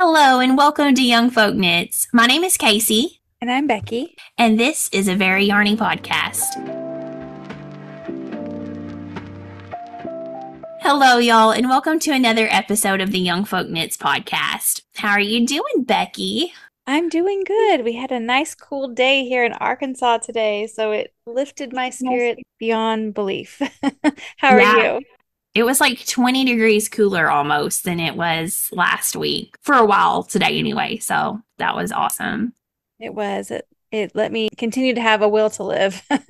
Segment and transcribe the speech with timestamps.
[0.00, 2.08] Hello and welcome to Young Folk Knits.
[2.12, 4.16] My name is Casey, And I'm Becky.
[4.38, 6.46] and this is a very yarny podcast.
[10.80, 14.82] Hello, y'all, and welcome to another episode of the Young Folk Knits podcast.
[14.96, 16.52] How are you doing, Becky?
[16.86, 17.84] I'm doing good.
[17.84, 22.38] We had a nice cool day here in Arkansas today, so it lifted my spirit
[22.58, 23.60] beyond belief.
[24.38, 24.98] How are Yeah.
[24.98, 25.00] you?
[25.54, 30.22] It was like 20 degrees cooler almost than it was last week for a while
[30.22, 30.98] today, anyway.
[30.98, 32.54] So that was awesome.
[32.98, 33.50] It was.
[33.50, 36.02] It, it let me continue to have a will to live.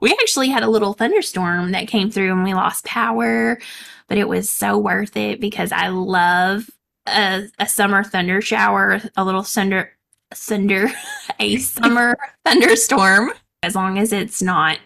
[0.00, 3.58] We actually had a little thunderstorm that came through and we lost power,
[4.06, 6.70] but it was so worth it because I love
[7.06, 9.92] a, a summer thunder shower, a little thunder,
[10.32, 10.90] thunder,
[11.40, 13.32] a summer thunderstorm,
[13.62, 14.78] as long as it's not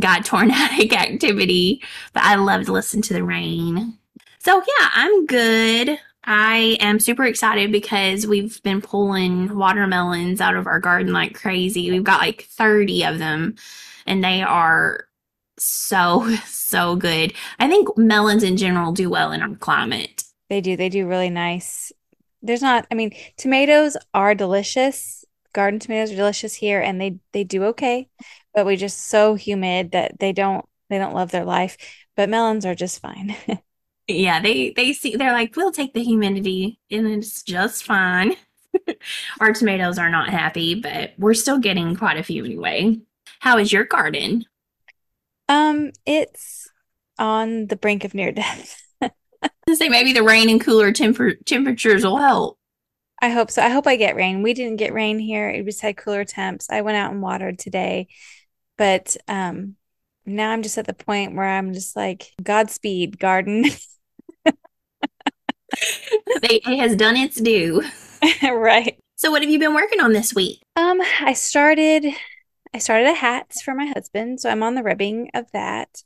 [0.00, 1.82] got tornadic activity.
[2.12, 3.98] But I love to listen to the rain.
[4.38, 5.98] So, yeah, I'm good.
[6.24, 11.90] I am super excited because we've been pulling watermelons out of our garden like crazy.
[11.90, 13.56] We've got like 30 of them
[14.06, 15.06] and they are
[15.58, 17.32] so so good.
[17.58, 20.24] I think melons in general do well in our climate.
[20.48, 20.76] They do.
[20.76, 21.92] They do really nice.
[22.42, 25.24] There's not, I mean, tomatoes are delicious.
[25.54, 28.08] Garden tomatoes are delicious here and they they do okay,
[28.58, 31.76] but we just so humid that they don't they don't love their life.
[32.16, 33.36] But melons are just fine.
[34.10, 38.36] Yeah, they they see they're like we'll take the humidity and it's just fine.
[39.40, 42.98] our tomatoes are not happy, but we're still getting quite a few anyway.
[43.40, 44.46] How is your garden?
[45.46, 46.70] Um, it's
[47.18, 48.82] on the brink of near death.
[49.68, 52.58] To say maybe the rain and cooler temper- temperatures will help.
[53.20, 53.62] I hope so.
[53.62, 54.42] I hope I get rain.
[54.42, 55.48] We didn't get rain here.
[55.50, 56.68] It just had cooler temps.
[56.70, 58.08] I went out and watered today,
[58.78, 59.76] but um
[60.24, 63.64] now I'm just at the point where I'm just like, Godspeed, garden.
[66.40, 67.82] It has done its due.
[68.42, 68.98] Right.
[69.14, 70.60] So what have you been working on this week?
[70.74, 72.06] Um, I started
[72.74, 76.02] I started a hat for my husband, so I'm on the ribbing of that.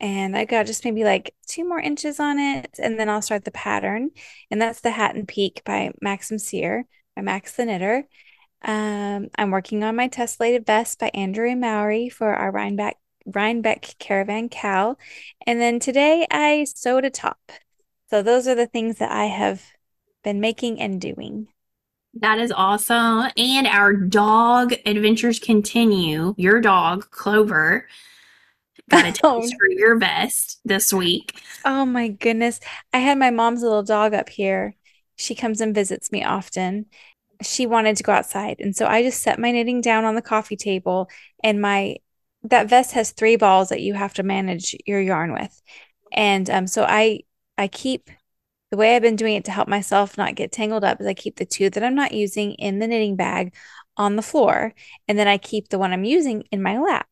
[0.00, 3.44] And I got just maybe like two more inches on it, and then I'll start
[3.44, 4.10] the pattern.
[4.50, 6.84] And that's the Hat and Peak by Maxim Cyr,
[7.16, 8.04] by Max the Knitter.
[8.62, 14.48] Um, I'm working on my tessellated vest by Andrea Mowry for our Rhinebeck Rhinebeck Caravan
[14.48, 14.98] KAL.
[15.46, 17.38] And then today I sewed a top.
[18.10, 19.62] So those are the things that I have
[20.24, 21.48] been making and doing.
[22.14, 23.30] That is awesome.
[23.36, 26.34] And our dog adventures continue.
[26.36, 27.86] Your dog, Clover,
[28.90, 29.40] got a Oh.
[29.40, 31.40] taste for your vest this week.
[31.64, 32.60] Oh my goodness.
[32.92, 34.76] I had my mom's little dog up here.
[35.16, 36.86] She comes and visits me often.
[37.42, 38.56] She wanted to go outside.
[38.60, 41.08] And so I just set my knitting down on the coffee table
[41.42, 41.96] and my
[42.44, 45.60] that vest has three balls that you have to manage your yarn with.
[46.12, 47.20] And um so I
[47.56, 48.10] I keep
[48.70, 51.14] the way I've been doing it to help myself not get tangled up is I
[51.14, 53.54] keep the two that I'm not using in the knitting bag
[53.96, 54.74] on the floor
[55.06, 57.08] and then I keep the one I'm using in my lap.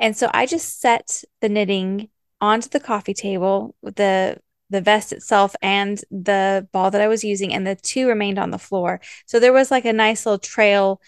[0.00, 2.08] And so I just set the knitting
[2.40, 4.38] onto the coffee table the
[4.70, 8.50] the vest itself and the ball that I was using, and the two remained on
[8.50, 9.00] the floor.
[9.26, 11.00] So there was like a nice little trail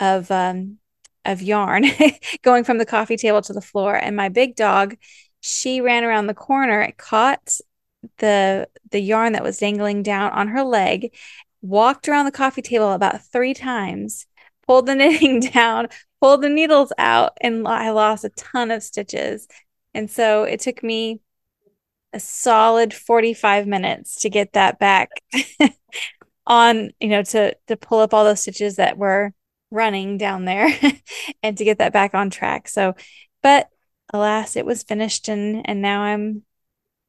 [0.00, 0.78] of um
[1.24, 1.84] of yarn
[2.42, 3.94] going from the coffee table to the floor.
[3.94, 4.96] And my big dog,
[5.40, 7.60] she ran around the corner caught
[8.18, 11.14] the the yarn that was dangling down on her leg,
[11.62, 14.26] walked around the coffee table about three times,
[14.66, 15.88] pulled the knitting down,
[16.20, 19.48] pulled the needles out, and I lost a ton of stitches.
[19.94, 21.20] And so it took me
[22.12, 25.10] a solid 45 minutes to get that back
[26.46, 29.32] on, you know, to to pull up all those stitches that were
[29.70, 30.70] running down there
[31.42, 32.68] and to get that back on track.
[32.68, 32.94] So,
[33.42, 33.68] but
[34.12, 36.42] alas, it was finished and and now I'm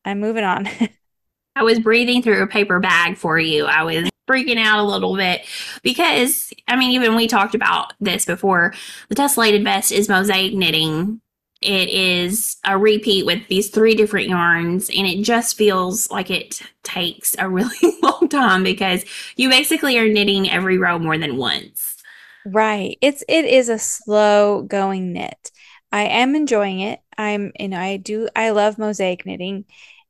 [0.06, 0.68] I'm moving on.
[1.56, 3.66] I was breathing through a paper bag for you.
[3.66, 5.46] I was freaking out a little bit
[5.84, 8.74] because, I mean, even we talked about this before.
[9.09, 11.20] The tessellated vest is mosaic knitting.
[11.62, 16.62] It is a repeat with these three different yarns, and it just feels like it
[16.84, 19.03] takes a really long time because
[19.36, 21.97] you basically are knitting every row more than once.
[22.46, 22.97] Right.
[23.02, 25.52] It's it is a slow going knit.
[25.91, 27.00] I am enjoying it.
[27.17, 29.66] I'm, you know, I do I love mosaic knitting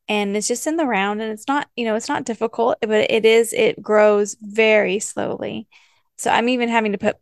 [0.07, 3.09] and it's just in the round and it's not, you know, it's not difficult, but
[3.11, 5.67] it is it grows very slowly.
[6.17, 7.17] So I'm even having to put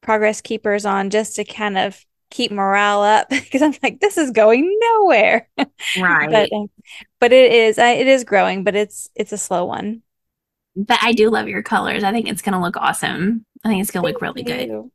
[0.00, 4.30] progress keepers on just to kind of keep morale up because I'm like this is
[4.30, 5.48] going nowhere.
[5.96, 6.30] Right.
[6.30, 6.68] But um,
[7.20, 10.02] but it is I, it is growing, but it's it's a slow one.
[10.76, 12.04] but I do love your colors.
[12.04, 13.44] I think it's going to look awesome.
[13.64, 14.90] I think it's going to look really Thank good.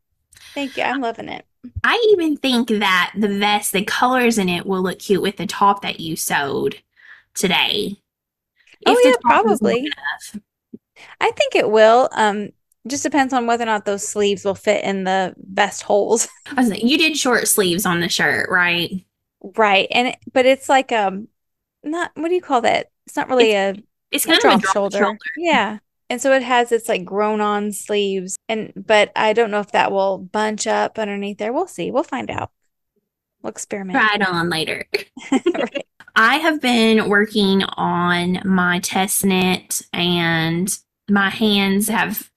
[0.53, 0.83] Thank you.
[0.83, 1.45] I'm loving it.
[1.83, 5.47] I even think that the vest, the colors in it will look cute with the
[5.47, 6.81] top that you sewed
[7.33, 7.97] today.
[8.85, 9.91] Oh, yeah, top is long probably.
[11.19, 12.09] I think it will.
[12.13, 12.49] Um,
[12.87, 16.27] just depends on whether or not those sleeves will fit in the vest holes.
[16.47, 18.91] I was like, you did short sleeves on the shirt, right?
[19.57, 19.87] Right.
[19.91, 21.27] And it, but it's like um
[21.83, 22.87] not what do you call that?
[23.07, 23.75] It's not really a
[24.11, 24.97] It's a kind of a drop drop shoulder.
[24.97, 25.19] shoulder.
[25.37, 25.79] Yeah.
[26.09, 29.71] And so it has its like grown on sleeves and but I don't know if
[29.71, 31.53] that will bunch up underneath there.
[31.53, 31.91] We'll see.
[31.91, 32.51] We'll find out.
[33.41, 33.97] We'll experiment.
[33.97, 34.85] Try it on later.
[35.31, 35.85] Right.
[36.15, 40.75] I have been working on my test knit and
[41.09, 42.31] my hands have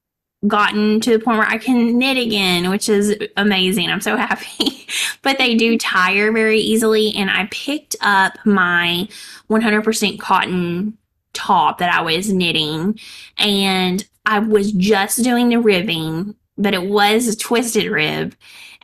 [0.47, 3.91] gotten to the point where I can knit again, which is amazing.
[3.91, 4.87] I'm so happy.
[5.23, 7.15] but they do tire very easily.
[7.17, 9.09] And I picked up my
[9.51, 10.97] 100% cotton
[11.33, 12.99] top that I was knitting
[13.37, 18.35] and I was just doing the ribbing, but it was a twisted rib.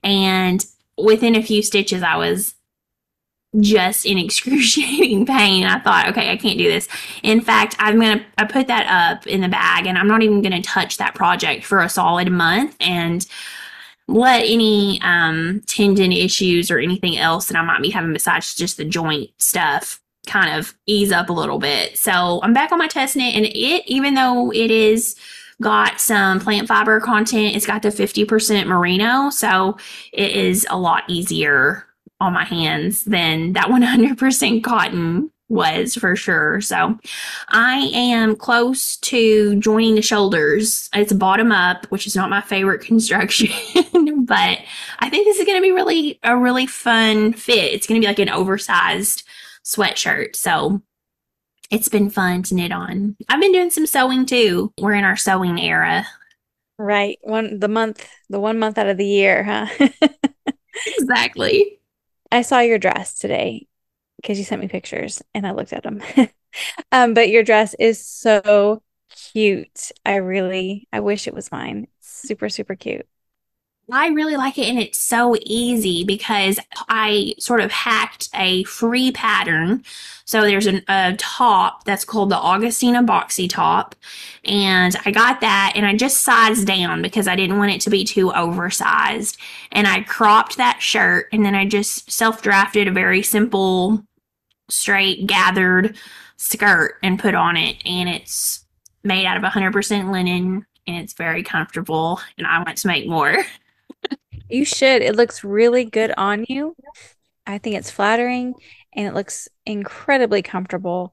[0.02, 0.64] And
[0.96, 2.54] within a few stitches, I was
[3.60, 5.64] just in excruciating pain.
[5.64, 6.88] I thought, okay, I can't do this.
[7.22, 10.42] In fact, I'm gonna I put that up in the bag and I'm not even
[10.42, 13.26] gonna touch that project for a solid month and
[14.06, 18.76] let any um tendon issues or anything else that I might be having besides just
[18.76, 21.98] the joint stuff kind of ease up a little bit.
[21.98, 25.16] So I'm back on my test knit and it even though it is
[25.60, 29.76] got some plant fiber content, it's got the 50% merino, so
[30.12, 31.86] it is a lot easier
[32.20, 36.60] on my hands than that 100% cotton was for sure.
[36.60, 36.98] So
[37.48, 40.88] I am close to joining the shoulders.
[40.94, 43.50] It's bottom up, which is not my favorite construction,
[44.24, 44.58] but
[44.98, 47.72] I think this is going to be really a really fun fit.
[47.72, 49.24] It's going to be like an oversized
[49.64, 50.36] sweatshirt.
[50.36, 50.82] So
[51.70, 53.16] it's been fun to knit on.
[53.28, 54.72] I've been doing some sewing too.
[54.80, 56.06] We're in our sewing era.
[56.78, 57.18] Right.
[57.22, 59.88] One the month, the one month out of the year, huh?
[60.98, 61.78] Exactly.
[62.30, 63.66] I saw your dress today
[64.20, 66.02] because you sent me pictures and I looked at them.
[66.92, 68.82] Um, but your dress is so
[69.32, 69.92] cute.
[70.06, 71.88] I really, I wish it was mine.
[71.98, 73.06] It's super, super cute.
[73.92, 76.58] I really like it, and it's so easy because
[76.88, 79.84] I sort of hacked a free pattern.
[80.24, 83.94] So there's an, a top that's called the Augustina Boxy Top,
[84.44, 87.90] and I got that, and I just sized down because I didn't want it to
[87.90, 89.36] be too oversized.
[89.72, 94.02] And I cropped that shirt, and then I just self drafted a very simple,
[94.70, 95.96] straight gathered
[96.38, 98.64] skirt and put on it, and it's
[99.02, 100.66] made out of 100% linen.
[100.86, 103.36] And it's very comfortable, and I want to make more.
[104.54, 105.02] You should.
[105.02, 106.76] It looks really good on you.
[107.44, 108.54] I think it's flattering
[108.94, 111.12] and it looks incredibly comfortable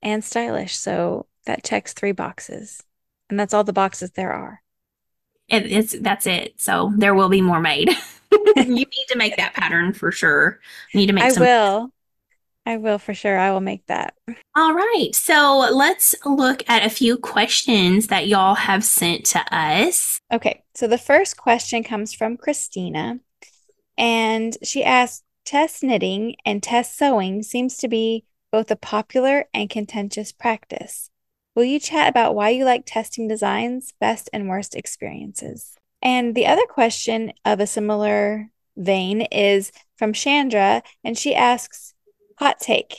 [0.00, 0.74] and stylish.
[0.74, 2.82] So that checks three boxes.
[3.28, 4.62] And that's all the boxes there are.
[5.48, 6.60] it, it's that's it.
[6.60, 7.90] So there will be more made.
[8.56, 10.60] you need to make that pattern for sure.
[10.92, 11.42] You need to make I some.
[11.42, 11.92] will.
[12.68, 13.38] I will for sure.
[13.38, 14.12] I will make that.
[14.54, 15.08] All right.
[15.14, 20.20] So let's look at a few questions that y'all have sent to us.
[20.30, 20.62] Okay.
[20.74, 23.20] So the first question comes from Christina.
[23.96, 29.70] And she asks, test knitting and test sewing seems to be both a popular and
[29.70, 31.08] contentious practice.
[31.54, 35.74] Will you chat about why you like testing designs, best and worst experiences?
[36.02, 41.94] And the other question of a similar vein is from Chandra, and she asks,
[42.38, 42.96] hot take.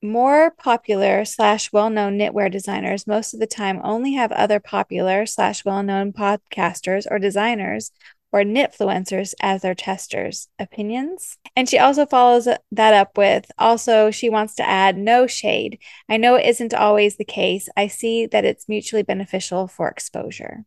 [0.00, 5.64] More popular slash well-known knitwear designers most of the time only have other popular slash
[5.64, 7.90] well-known podcasters or designers
[8.30, 10.48] or knitfluencers as their testers.
[10.58, 11.38] Opinions?
[11.56, 15.78] And she also follows that up with also she wants to add no shade.
[16.08, 17.68] I know it isn't always the case.
[17.76, 20.64] I see that it's mutually beneficial for exposure.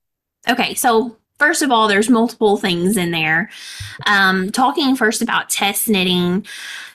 [0.50, 0.74] Okay.
[0.74, 3.50] So first of all, there's multiple things in there.
[4.06, 6.46] Um, talking first about test knitting,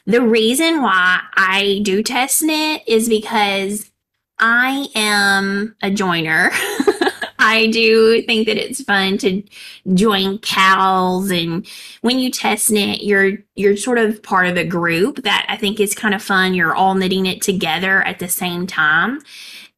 [0.04, 3.90] the reason why I do test knit is because
[4.38, 6.52] I am a joiner.
[7.40, 9.42] I do think that it's fun to
[9.94, 11.66] join KALs and
[12.02, 15.80] when you test knit you're you're sort of part of a group that I think
[15.80, 16.54] is kind of fun.
[16.54, 19.20] You're all knitting it together at the same time.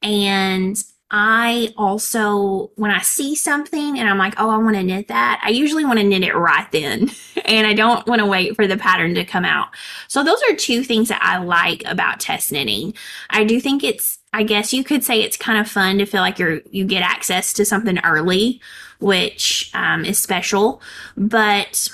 [0.02, 5.08] And I also, when I see something and I'm like, oh, I want to knit
[5.08, 7.10] that, I usually want to knit it right then.
[7.46, 9.68] and I don't want to wait for the pattern to come out.
[10.08, 12.92] So, those are two things that I like about test knitting.
[13.30, 16.20] I do think it's, I guess you could say it's kind of fun to feel
[16.20, 18.60] like you're, you get access to something early,
[19.00, 20.82] which um, is special.
[21.16, 21.88] But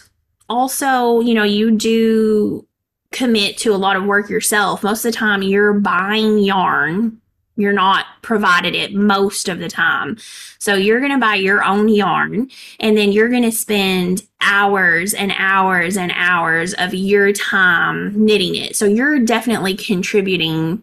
[0.48, 2.66] also, you know, you do
[3.12, 4.82] commit to a lot of work yourself.
[4.82, 7.20] Most of the time, you're buying yarn
[7.56, 10.16] you're not provided it most of the time.
[10.58, 15.14] So you're going to buy your own yarn and then you're going to spend hours
[15.14, 18.76] and hours and hours of your time knitting it.
[18.76, 20.82] So you're definitely contributing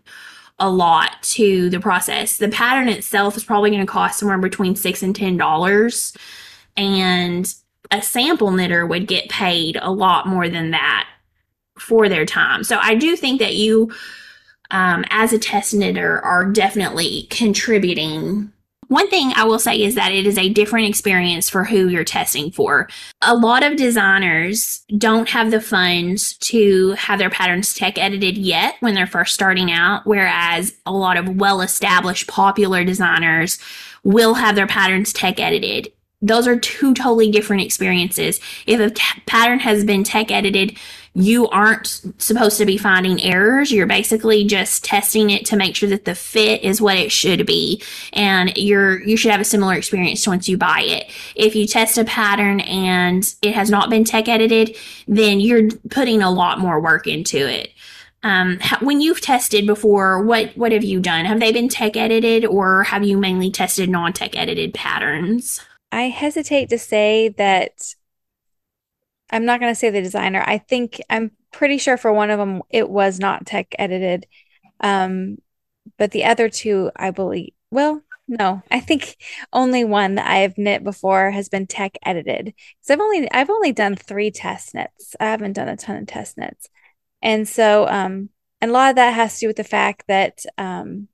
[0.60, 2.38] a lot to the process.
[2.38, 6.16] The pattern itself is probably going to cost somewhere between six and ten dollars,
[6.78, 7.54] and
[7.90, 11.10] a sample knitter would get paid a lot more than that
[11.80, 12.64] for their time.
[12.64, 13.92] So I do think that you,
[14.72, 18.52] um, as a test knitter, are definitely contributing
[18.92, 22.04] one thing I will say is that it is a different experience for who you're
[22.04, 22.90] testing for.
[23.22, 28.76] A lot of designers don't have the funds to have their patterns tech edited yet
[28.82, 33.60] when they're first starting out, whereas a lot of well established popular designers
[34.04, 35.90] will have their patterns tech edited
[36.22, 38.40] those are two totally different experiences.
[38.68, 38.94] If a
[39.26, 40.78] pattern has been tech edited,
[41.14, 43.72] you aren't supposed to be finding errors.
[43.72, 47.46] You're basically just testing it to make sure that the fit is what it should
[47.46, 47.82] be.
[48.14, 51.12] And you're, you should have a similar experience once you buy it.
[51.36, 56.22] If you test a pattern and it has not been tech edited, then you're putting
[56.22, 57.72] a lot more work into it.
[58.24, 61.26] Um, when you've tested before, what what have you done?
[61.26, 65.60] Have they been tech edited, or have you mainly tested non tech edited patterns?
[65.92, 67.96] I hesitate to say that
[69.30, 70.44] I'm not going to say the designer.
[70.46, 74.28] I think I'm pretty sure for one of them it was not tech edited.
[74.80, 75.38] Um,
[75.98, 79.18] but the other two, I believe, well, no, I think
[79.52, 82.46] only one that I've knit before has been tech edited.
[82.46, 85.16] Because I've only I've only done three test knits.
[85.20, 86.70] I haven't done a ton of test knits.
[87.22, 88.30] And so um
[88.62, 91.10] and a lot of that has to do with the fact that um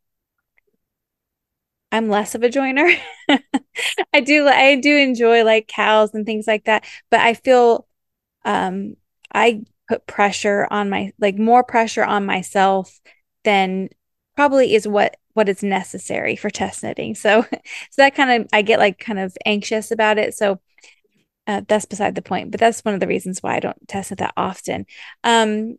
[1.91, 2.89] I'm less of a joiner.
[4.13, 7.88] I do I do enjoy like KALs and things like that, but I feel
[8.46, 8.96] um
[9.34, 13.00] I put pressure on my like more pressure on myself
[13.46, 13.89] than
[14.36, 17.15] probably is what what is necessary for test knitting.
[17.15, 17.58] So so
[17.98, 20.36] that kind of I get like kind of anxious about it.
[20.36, 20.60] So
[21.48, 24.12] uh, that's beside the point, but that's one of the reasons why I don't test
[24.12, 24.86] it that often.
[25.24, 25.77] Um,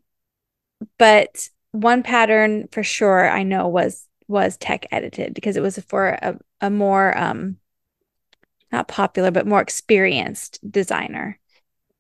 [0.99, 6.09] but one pattern for sure I know was was tech edited because it was for
[6.09, 7.57] a, a more um
[8.71, 11.39] not popular but more experienced designer.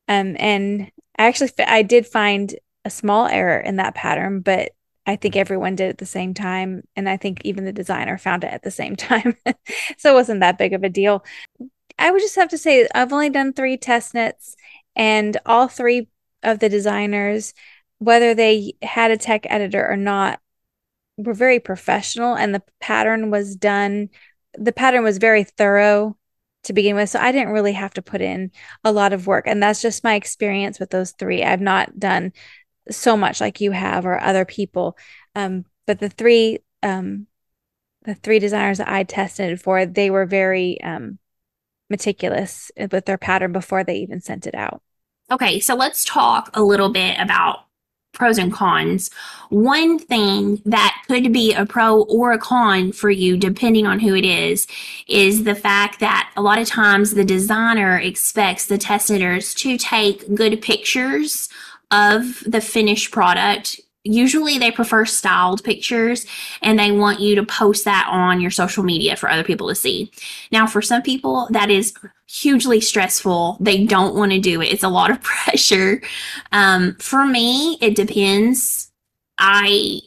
[0.07, 2.55] Um and i actually i did find
[2.85, 4.73] a small error in that pattern but
[5.07, 8.45] i think everyone did at the same time and i think even the designer found
[8.45, 9.37] it at the same time.
[9.97, 11.25] So it wasn't that big of a deal.
[11.99, 14.55] I would just have to say i've only done three test knits
[14.95, 16.09] and all three
[16.43, 17.55] of the designers
[17.99, 20.41] whether they had a tech editor or not
[21.19, 24.09] were very professional and the pattern was done
[24.55, 26.17] the pattern was very thorough
[26.63, 28.51] to begin with so i didn't really have to put in
[28.85, 31.43] a lot of work and that's just my experience with those three.
[31.43, 32.33] I've not done
[32.91, 34.97] so much like you have or other people
[35.35, 37.27] um, but the three um,
[38.05, 41.19] the three designers that i tested for they were very um,
[41.91, 44.83] meticulous with their pattern before they even sent it out.
[45.31, 47.68] Okay so let's talk a little bit about
[48.19, 49.11] pros and cons.
[49.49, 54.15] One thing that could be a pro or a con for you, depending on who
[54.15, 54.67] it is,
[55.07, 59.79] is the fact that a lot of times the designer expects the test knitters to
[59.79, 61.49] take good pictures
[61.91, 66.27] of the finished product usually they prefer styled pictures
[66.63, 69.75] and they want you to post that on your social media for other people to
[69.75, 70.11] see.
[70.53, 71.95] Now, for some people, that is
[72.27, 73.59] hugely stressful.
[73.61, 74.73] They don't want to do it.
[74.73, 76.03] It's a lot of pressure.
[76.53, 78.91] Um, for me, it depends.
[79.39, 80.01] I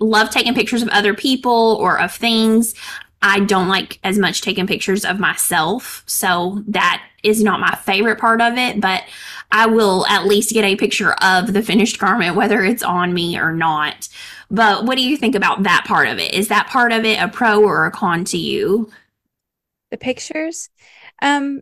[0.00, 2.74] love taking pictures of other people or of things.
[3.22, 6.02] I don't like as much taking pictures of myself.
[6.06, 9.04] So that is not my favorite part of it, but
[9.52, 13.38] I will at least get a picture of the finished garment, whether it's on me
[13.38, 14.08] or not.
[14.50, 16.32] But what do you think about that part of it?
[16.32, 18.90] Is that part of it a pro or a con to you?
[19.90, 20.70] The pictures?
[21.20, 21.60] Um,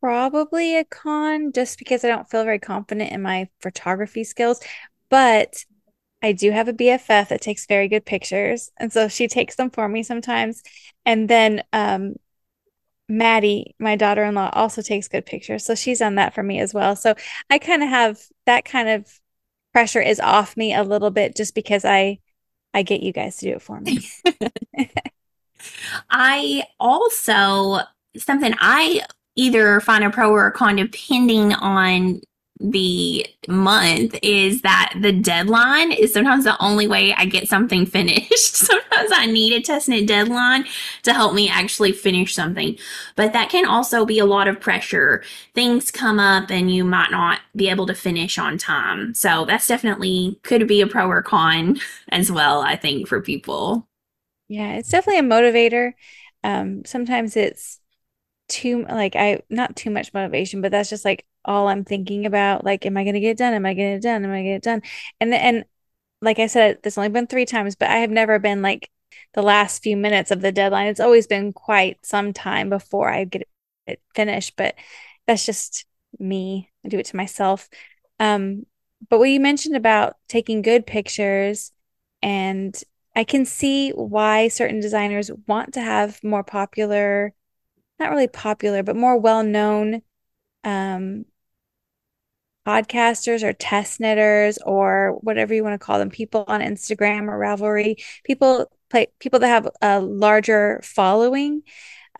[0.00, 4.60] probably a con just because I don't feel very confident in my photography skills.
[5.08, 5.64] But
[6.22, 8.70] I do have a BFF that takes very good pictures.
[8.76, 10.62] And so she takes them for me sometimes.
[11.04, 12.14] And then um,
[13.08, 15.64] Maddie, my daughter in law, also takes good pictures.
[15.64, 16.94] So she's done that for me as well.
[16.96, 17.14] So
[17.50, 19.20] I kind of have that kind of
[19.72, 22.18] pressure is off me a little bit just because I
[22.74, 24.00] I get you guys to do it for me.
[26.10, 27.80] I also
[28.16, 29.02] something I
[29.36, 32.20] either find a pro or a con depending on
[32.62, 38.54] the month is that the deadline is sometimes the only way I get something finished.
[38.56, 40.64] sometimes I need a test knit deadline
[41.02, 42.78] to help me actually finish something.
[43.16, 45.24] But that can also be a lot of pressure.
[45.54, 49.14] Things come up and you might not be able to finish on time.
[49.14, 51.78] So that's definitely could be a pro or con
[52.10, 53.88] as well, I think, for people.
[54.48, 55.92] Yeah, it's definitely a motivator.
[56.44, 57.80] Um, sometimes it's
[58.48, 62.64] too like I not too much motivation, but that's just like all I'm thinking about.
[62.64, 63.54] Like, am I gonna get it done?
[63.54, 64.24] Am I gonna get it done?
[64.24, 64.82] Am I gonna get it done?
[65.20, 65.64] And and
[66.20, 68.90] like I said, there's only been three times, but I have never been like
[69.34, 70.88] the last few minutes of the deadline.
[70.88, 73.48] It's always been quite some time before I get
[73.86, 74.74] it finished, but
[75.26, 75.86] that's just
[76.18, 76.70] me.
[76.84, 77.68] I do it to myself.
[78.20, 78.66] Um,
[79.08, 81.72] but what you mentioned about taking good pictures,
[82.22, 82.80] and
[83.16, 87.34] I can see why certain designers want to have more popular,
[87.98, 90.02] not really popular, but more well-known
[90.64, 91.24] um,
[92.66, 97.38] podcasters or test knitters or whatever you want to call them, people on Instagram or
[97.38, 101.62] Ravelry, people play people that have a larger following,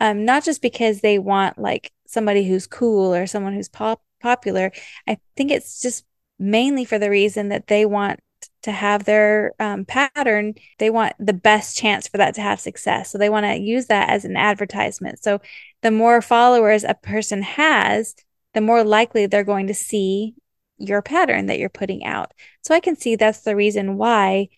[0.00, 4.72] um, not just because they want like somebody who's cool or someone who's pop popular.
[5.06, 6.04] I think it's just
[6.38, 8.20] mainly for the reason that they want
[8.62, 13.10] to have their um, pattern, they want the best chance for that to have success.
[13.10, 15.22] So they want to use that as an advertisement.
[15.22, 15.40] So
[15.82, 18.14] the more followers a person has,
[18.54, 20.34] the more likely they're going to see
[20.78, 22.32] your pattern that you're putting out.
[22.62, 24.48] So I can see that's the reason why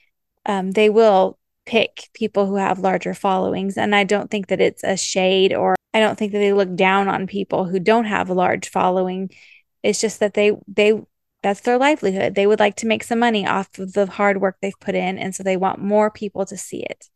[0.47, 3.77] um, they will pick people who have larger followings.
[3.77, 6.75] And I don't think that it's a shade or I don't think that they look
[6.75, 9.31] down on people who don't have a large following.
[9.83, 11.01] It's just that they they
[11.43, 12.35] that's their livelihood.
[12.35, 15.19] They would like to make some money off of the hard work they've put in
[15.19, 17.11] and so they want more people to see it.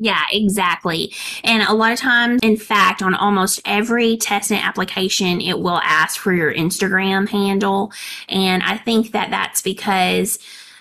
[0.00, 1.12] Yeah, exactly.
[1.42, 5.78] And a lot of times, in fact, on almost every test knit application, it will
[5.78, 7.92] ask for your Instagram handle.
[8.28, 10.38] And I think that that's because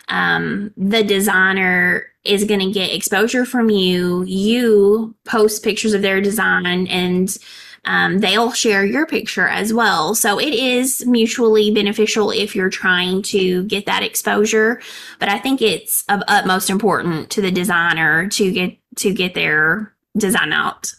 [0.07, 4.23] um, the designer is going to get exposure from you.
[4.23, 7.35] You post pictures of their design and
[7.85, 10.13] um, they'll share your picture as well.
[10.13, 14.81] So it is mutually beneficial if you're trying to get that exposure.
[15.19, 19.93] But I think it's of utmost important to the designer to get to get their
[20.17, 20.93] design out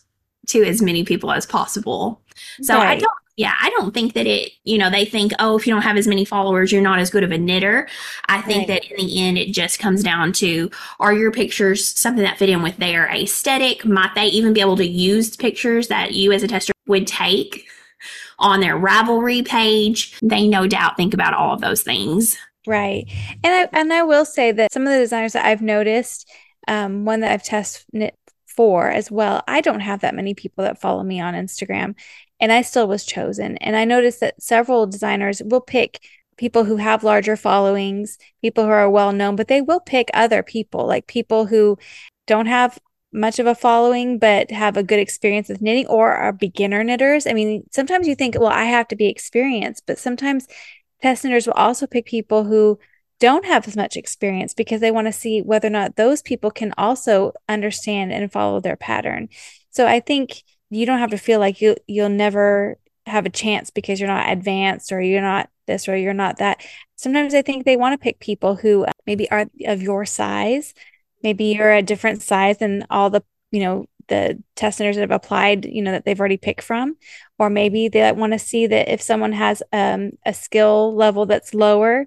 [0.49, 2.23] to as many people as possible.
[2.63, 2.89] So right.
[2.89, 5.73] I don't yeah, I don't think that it, you know, they think, oh, if you
[5.73, 7.89] don't have as many followers, you're not as good of a knitter.
[8.29, 8.83] I think right.
[8.83, 12.49] that in the end, it just comes down to are your pictures something that fit
[12.49, 13.85] in with their aesthetic?
[13.85, 17.69] Might they even be able to use pictures that you as a tester would take
[18.41, 20.19] on their Ravelry page?
[20.21, 22.37] They no doubt think about all of those things.
[22.67, 23.07] Right.
[23.45, 26.29] And I, and I will say that some of the designers that I've noticed,
[26.69, 28.13] um, one that I've tested
[28.47, 31.95] for as well, I don't have that many people that follow me on Instagram
[32.41, 33.57] and I still was chosen.
[33.59, 36.01] And I noticed that several designers will pick
[36.37, 40.43] people who have larger followings, people who are well known, but they will pick other
[40.43, 41.79] people, like people who
[42.27, 42.79] don't have
[43.13, 47.27] much of a following but have a good experience with knitting or are beginner knitters.
[47.27, 50.47] I mean, sometimes you think, well, I have to be experienced, but sometimes
[51.01, 52.79] test knitters will also pick people who
[53.21, 56.51] don't have as much experience because they want to see whether or not those people
[56.51, 59.29] can also understand and follow their pattern.
[59.71, 63.71] So I think you don't have to feel like you you'll never have a chance
[63.71, 66.65] because you're not advanced or you're not this or you're not that.
[66.97, 70.75] Sometimes I think they want to pick people who uh, maybe are of your size.
[71.23, 75.11] Maybe you're a different size than all the, you know, the test knitters that have
[75.11, 76.97] applied, you know, that they've already picked from.
[77.39, 81.55] Or maybe they want to see that if someone has um, a skill level that's
[81.55, 82.07] lower,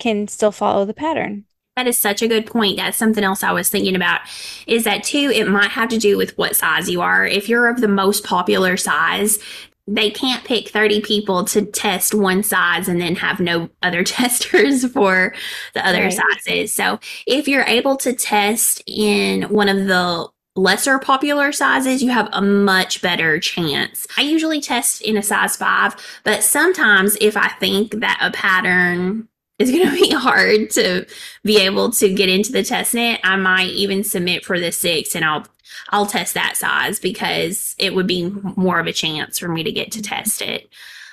[0.00, 1.44] can still follow the pattern.
[1.76, 2.76] That is such a good point.
[2.76, 4.20] That's something else I was thinking about
[4.66, 7.24] is that too, it might have to do with what size you are.
[7.24, 9.38] If you're of the most popular size,
[9.86, 14.84] they can't pick 30 people to test one size and then have no other testers
[14.92, 15.34] for
[15.74, 16.12] the other right.
[16.12, 16.74] sizes.
[16.74, 22.28] So if you're able to test in one of the lesser popular sizes, you have
[22.32, 24.06] a much better chance.
[24.16, 29.28] I usually test in a size five, but sometimes if I think that a pattern
[29.60, 31.06] is going to be hard to
[31.44, 33.20] be able to get into the test knit.
[33.22, 35.46] I might even submit for the six and I'll
[35.90, 39.72] I'll test that size because it would be more of a chance for me to
[39.72, 40.68] get to test it.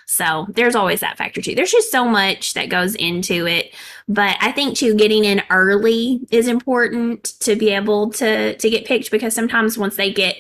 [0.06, 1.54] So there's always that factor too.
[1.54, 3.74] There's just so much that goes into it.
[4.08, 8.86] But I think too getting in early is important to be able to to get
[8.86, 10.38] picked because sometimes once they get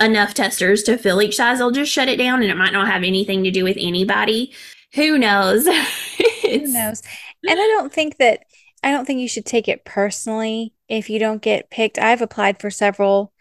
[0.00, 2.86] enough testers to fill each size, they'll just shut it down and it might not
[2.88, 4.52] have anything to do with anybody.
[4.94, 5.66] Who knows?
[6.44, 7.02] Who knows?
[7.46, 8.44] And I don't think that
[8.82, 11.98] I don't think you should take it personally if you don't get picked.
[11.98, 13.32] I've applied for several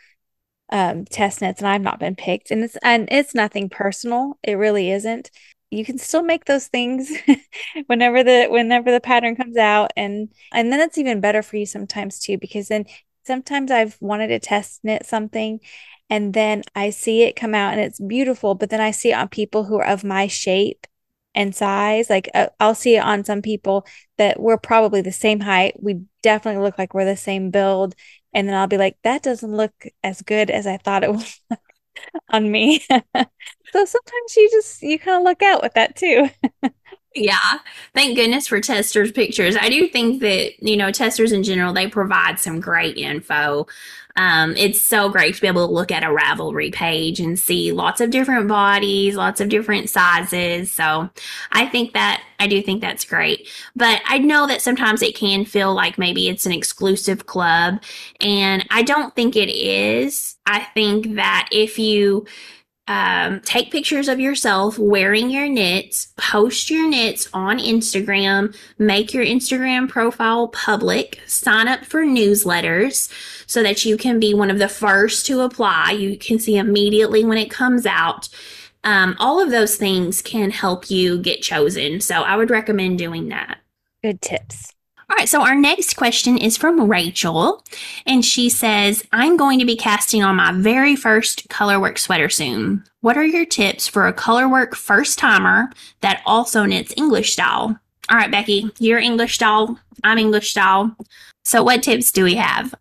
[0.69, 4.39] um, test knits and I've not been picked, and it's and it's nothing personal.
[4.43, 5.31] It really isn't.
[5.69, 7.11] You can still make those things
[7.87, 11.65] whenever the whenever the pattern comes out, and and then it's even better for you
[11.65, 12.85] sometimes too because then
[13.25, 15.59] sometimes I've wanted to test knit something
[16.09, 19.15] and then I see it come out and it's beautiful, but then I see it
[19.15, 20.85] on people who are of my shape
[21.35, 22.09] and size.
[22.09, 23.85] Like uh, I'll see it on some people
[24.17, 25.75] that we're probably the same height.
[25.81, 27.95] We definitely look like we're the same build.
[28.33, 31.25] And then I'll be like, that doesn't look as good as I thought it would
[32.29, 32.79] on me.
[32.89, 36.29] so sometimes you just, you kind of look out with that too.
[37.15, 37.59] Yeah.
[37.93, 39.55] Thank goodness for testers pictures.
[39.55, 43.67] I do think that, you know, testers in general, they provide some great info.
[44.15, 47.71] Um, it's so great to be able to look at a Ravelry page and see
[47.71, 50.71] lots of different bodies, lots of different sizes.
[50.71, 51.09] So
[51.51, 53.47] I think that I do think that's great.
[53.75, 57.81] But I know that sometimes it can feel like maybe it's an exclusive club.
[58.21, 60.35] And I don't think it is.
[60.45, 62.25] I think that if you
[62.87, 69.23] um, take pictures of yourself wearing your knits, post your knits on Instagram, make your
[69.23, 73.09] Instagram profile public, sign up for newsletters
[73.47, 75.91] so that you can be one of the first to apply.
[75.91, 78.27] You can see immediately when it comes out.
[78.83, 82.01] Um, all of those things can help you get chosen.
[82.01, 83.59] So I would recommend doing that.
[84.01, 84.72] Good tips.
[85.13, 87.63] All right, so our next question is from Rachel,
[88.07, 92.83] and she says, I'm going to be casting on my very first colorwork sweater soon.
[93.01, 95.69] What are your tips for a colorwork first timer
[96.01, 97.79] that also knits English style?
[98.09, 100.95] All right, Becky, you're English style, I'm English style.
[101.43, 102.73] So, what tips do we have?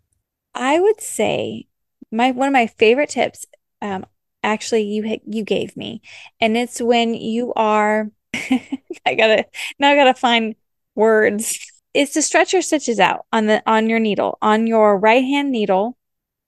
[0.55, 1.67] I would say
[2.11, 3.45] my one of my favorite tips,
[3.79, 4.07] um,
[4.41, 6.01] actually you you gave me,
[6.41, 8.09] and it's when you are.
[8.33, 9.45] I gotta
[9.77, 9.91] now.
[9.91, 10.55] I gotta find
[10.95, 15.23] words is to stretch your stitches out on the on your needle on your right
[15.23, 15.97] hand needle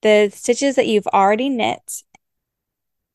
[0.02, 2.02] the stitches that you've already knit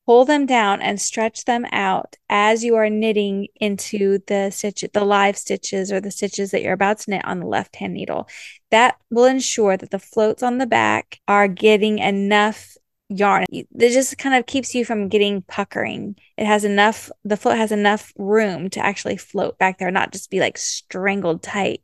[0.06, 5.04] pull them down and stretch them out as you are knitting into the stitch the
[5.04, 8.28] live stitches or the stitches that you're about to knit on the left hand needle
[8.70, 12.76] that will ensure that the floats on the back are getting enough
[13.18, 13.46] yarn.
[13.50, 16.16] It just kind of keeps you from getting puckering.
[16.36, 20.30] It has enough, the float has enough room to actually float back there, not just
[20.30, 21.82] be like strangled tight.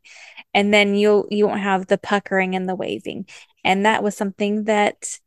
[0.53, 3.27] And then you'll, you won't have the puckering and the waving.
[3.63, 5.19] And that was something that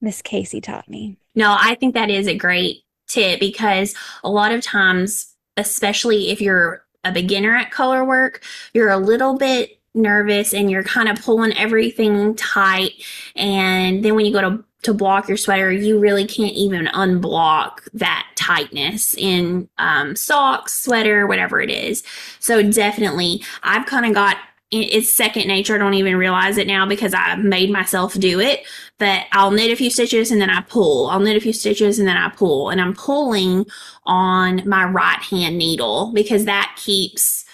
[0.00, 1.16] Miss Casey taught me.
[1.34, 6.40] No, I think that is a great tip because a lot of times, especially if
[6.40, 8.42] you're a beginner at color work,
[8.74, 12.92] you're a little bit nervous and you're kind of pulling everything tight.
[13.34, 17.88] And then when you go to to block your sweater, you really can't even unblock
[17.94, 22.04] that tightness in um, socks, sweater, whatever it is.
[22.38, 24.36] So definitely, I've kind of got
[24.70, 25.76] it's second nature.
[25.76, 28.66] I don't even realize it now because I made myself do it.
[28.98, 31.08] But I'll knit a few stitches and then I pull.
[31.08, 32.70] I'll knit a few stitches and then I pull.
[32.70, 33.66] And I'm pulling
[34.04, 37.44] on my right hand needle because that keeps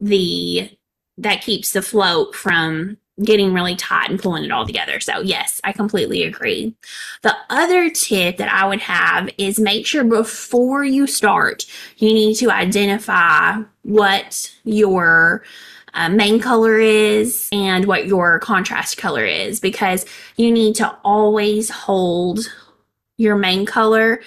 [0.00, 0.70] the
[1.18, 5.00] that keeps the float from getting really tight and pulling it all together.
[5.00, 6.76] So, yes, I completely agree.
[7.22, 11.64] The other tip that I would have is make sure before you start,
[11.96, 15.42] you need to identify what your
[15.96, 20.04] uh, main color is and what your contrast color is because
[20.36, 22.40] you need to always hold
[23.16, 24.20] your main color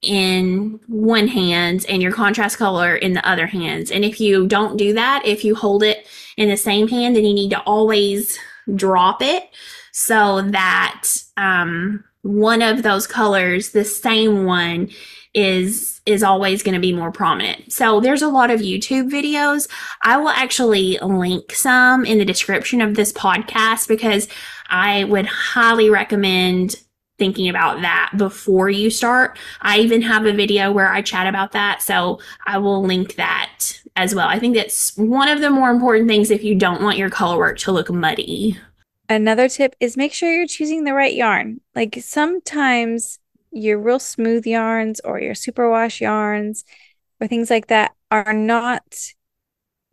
[0.00, 3.90] in one hand and your contrast color in the other hand.
[3.92, 6.06] And if you don't do that, if you hold it
[6.38, 8.38] in the same hand, then you need to always
[8.74, 9.50] drop it
[9.92, 11.06] so that
[11.36, 14.88] um, one of those colors, the same one,
[15.34, 17.72] is is always going to be more prominent.
[17.72, 19.68] So there's a lot of YouTube videos.
[20.02, 24.28] I will actually link some in the description of this podcast because
[24.68, 26.76] I would highly recommend
[27.18, 29.38] thinking about that before you start.
[29.60, 31.82] I even have a video where I chat about that.
[31.82, 34.26] So I will link that as well.
[34.26, 37.36] I think that's one of the more important things if you don't want your color
[37.36, 38.58] work to look muddy.
[39.08, 41.60] Another tip is make sure you're choosing the right yarn.
[41.74, 43.19] Like sometimes
[43.50, 46.64] your real smooth yarns or your superwash yarns
[47.20, 48.82] or things like that are not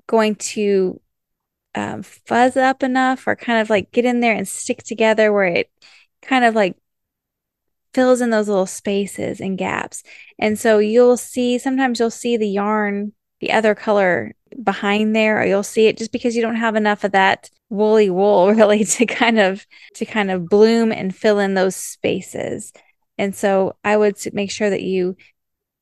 [0.08, 1.00] going to
[1.76, 5.46] um, fuzz up enough or kind of like get in there and stick together where
[5.46, 5.72] it
[6.22, 6.78] kind of like
[7.94, 10.04] fills in those little spaces and gaps.
[10.40, 15.46] And so you'll see sometimes you'll see the yarn the other color behind there or
[15.46, 19.06] you'll see it just because you don't have enough of that woolly wool really to
[19.06, 19.66] kind of
[19.96, 22.72] to kind of bloom and fill in those spaces
[23.18, 25.16] and so i would make sure that you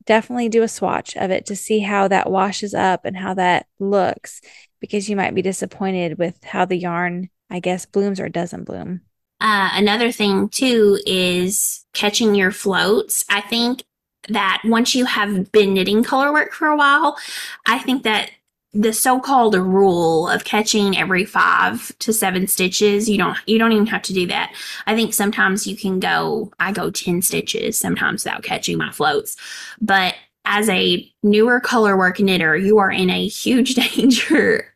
[0.06, 3.65] definitely do a swatch of it to see how that washes up and how that
[3.80, 4.41] looks
[4.80, 9.02] because you might be disappointed with how the yarn i guess blooms or doesn't bloom.
[9.41, 13.26] Uh, another thing too is catching your floats.
[13.30, 13.84] I think
[14.30, 17.17] that once you have been knitting color work for a while,
[17.65, 18.32] I think that
[18.76, 23.88] the so-called rule of catching every five to seven stitches you don't you don't even
[23.88, 24.54] have to do that.
[24.86, 29.38] I think sometimes you can go i go 10 stitches sometimes without catching my floats.
[29.80, 34.73] But as a newer colorwork knitter, you are in a huge danger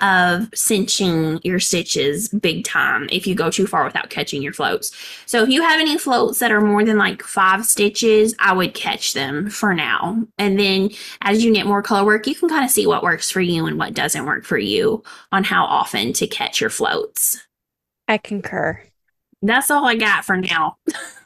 [0.00, 4.92] of cinching your stitches big time if you go too far without catching your floats.
[5.26, 8.74] So if you have any floats that are more than like five stitches, I would
[8.74, 10.26] catch them for now.
[10.38, 13.40] And then as you knit more colorwork, you can kind of see what works for
[13.40, 17.46] you and what doesn't work for you on how often to catch your floats.
[18.08, 18.82] I concur.
[19.40, 20.76] That's all I got for now.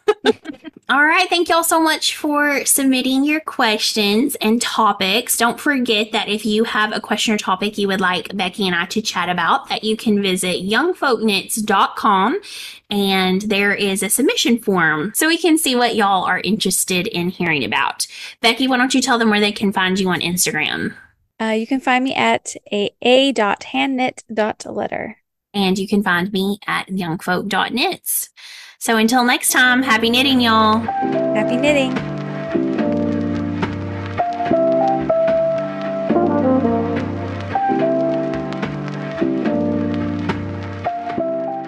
[0.89, 1.29] All right.
[1.29, 5.37] Thank y'all so much for submitting your questions and topics.
[5.37, 8.77] Don't forget that if you have a question or topic you would like Becky and
[8.77, 12.41] I to chat about, that you can visit youngfolknits.com
[12.89, 17.31] and there is a submission form so we can see what y'all are interested in
[17.31, 18.07] hearing about.
[18.41, 20.95] Becky, why don't you tell them where they can find you on Instagram?
[21.41, 25.17] Uh, you can find me at a a.handknit.letter.
[25.53, 28.31] And you can find me at youngfolk.knits.
[28.79, 30.79] So until next time, happy knitting, y'all.
[30.79, 32.16] Happy knitting.